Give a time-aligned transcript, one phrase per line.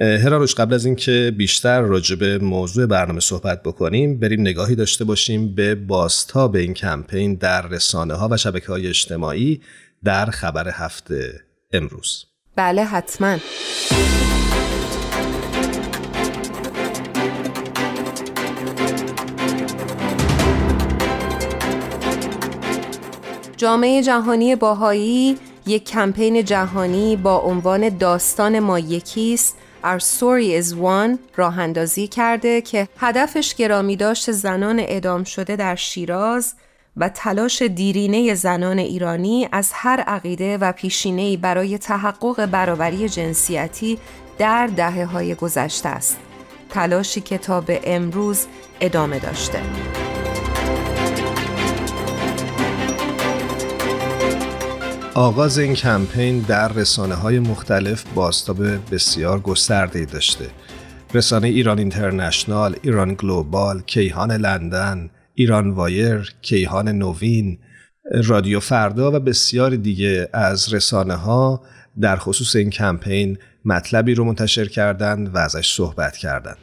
[0.00, 5.54] هراروش قبل از اینکه بیشتر راجع به موضوع برنامه صحبت بکنیم بریم نگاهی داشته باشیم
[5.54, 5.74] به
[6.52, 9.60] به این کمپین در رسانه ها و شبکه های اجتماعی
[10.04, 11.40] در خبر هفته
[11.72, 12.24] امروز.
[12.56, 13.38] بله حتما.
[23.56, 25.36] جامعه جهانی باهایی
[25.66, 29.56] یک کمپین جهانی با عنوان داستان ما یکیست.
[29.84, 35.76] Our Story is One راه اندازی کرده که هدفش گرامی داشت زنان ادام شده در
[35.76, 36.54] شیراز
[36.96, 43.98] و تلاش دیرینه زنان ایرانی از هر عقیده و پیشینه‌ای برای تحقق برابری جنسیتی
[44.38, 46.18] در دهه های گذشته است.
[46.70, 48.46] تلاشی که تا به امروز
[48.80, 49.62] ادامه داشته.
[55.20, 58.62] آغاز این کمپین در رسانه های مختلف باستاب
[58.94, 60.46] بسیار گسترده داشته.
[61.14, 67.58] رسانه ایران اینترنشنال، ایران گلوبال، کیهان لندن، ایران وایر، کیهان نوین،
[68.24, 71.62] رادیو فردا و بسیار دیگه از رسانه ها
[72.00, 76.56] در خصوص این کمپین مطلبی رو منتشر کردند و ازش صحبت کردند.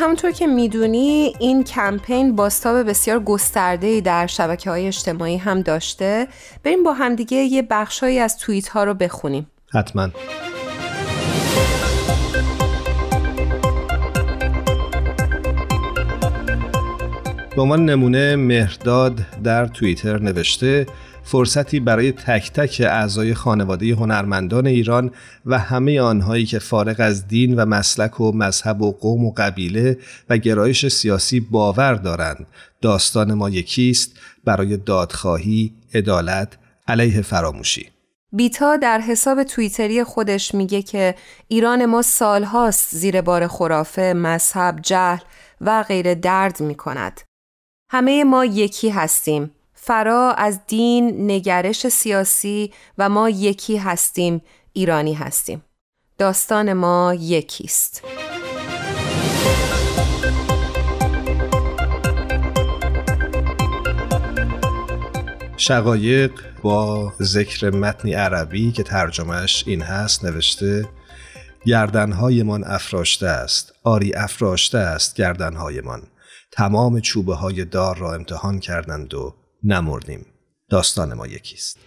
[0.00, 6.28] همونطور که می‌دونی این کمپین باستاب بسیار گسترده در شبکه های اجتماعی هم داشته.
[6.64, 9.46] بریم با همدیگه یه بخشهایی از توییت ها رو بخونیم.
[9.72, 10.08] حتما.
[17.56, 20.86] به عنوان نمونه مهرداد در توییتر نوشته
[21.22, 25.10] فرصتی برای تک تک اعضای خانواده هنرمندان ایران
[25.46, 29.98] و همه آنهایی که فارغ از دین و مسلک و مذهب و قوم و قبیله
[30.30, 32.46] و گرایش سیاسی باور دارند.
[32.80, 34.12] داستان ما یکیست
[34.44, 37.90] برای دادخواهی، عدالت، علیه فراموشی.
[38.32, 41.14] بیتا در حساب توییتری خودش میگه که
[41.48, 45.24] ایران ما سالهاست زیر بار خرافه، مذهب، جهل
[45.60, 47.20] و غیر درد می‌کند.
[47.90, 49.50] همه ما یکی هستیم.
[49.90, 54.42] فرا از دین، نگرش سیاسی و ما یکی هستیم،
[54.72, 55.64] ایرانی هستیم.
[56.18, 58.04] داستان ما یکیست.
[65.56, 70.88] شقایق با ذکر متنی عربی که ترجمهش این هست نوشته
[71.66, 76.02] گردنهایمان افراشته است آری افراشته است گردنهایمان
[76.52, 79.34] تمام چوبه های دار را امتحان کردند و
[79.64, 80.26] نمردیم
[80.70, 81.78] داستان ما یکیست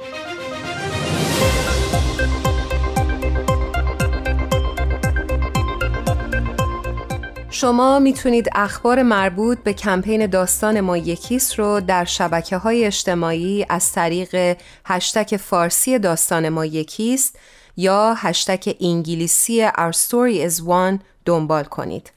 [7.50, 13.92] شما می‌تونید اخبار مربوط به کمپین داستان ما یکیست رو در شبکه های اجتماعی از
[13.92, 17.40] طریق هشتک فارسی داستان ما یکیست
[17.78, 22.12] یا هشتک انگلیسی Our Story is One دنبال کنید.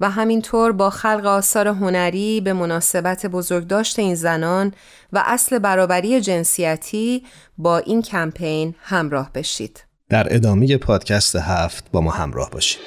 [0.00, 4.72] و همینطور با خلق آثار هنری به مناسبت بزرگداشت این زنان
[5.12, 7.24] و اصل برابری جنسیتی
[7.58, 9.84] با این کمپین همراه بشید.
[10.08, 12.80] در ادامه پادکست هفت با ما همراه باشید.